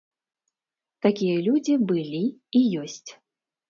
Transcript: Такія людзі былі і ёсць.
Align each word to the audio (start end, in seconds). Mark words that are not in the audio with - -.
Такія 1.07 1.37
людзі 1.51 1.79
былі 1.95 2.25
і 2.57 2.67
ёсць. 2.85 3.09